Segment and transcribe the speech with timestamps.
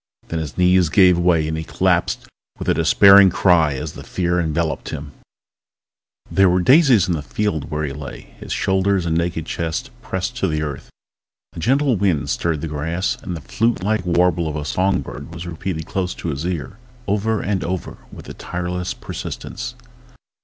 [0.29, 2.25] Then his knees gave way and he collapsed
[2.57, 5.11] with a despairing cry as the fear enveloped him...
[6.31, 10.47] There were daisies in the field where he lay, his shoulders and naked chest pressed to
[10.47, 10.89] the earth.
[11.53, 15.31] A gentle wind stirred the grass, and the flute like warble of a song bird
[15.35, 16.77] was repeated close to his ear,
[17.07, 19.75] over and over with a tireless persistence.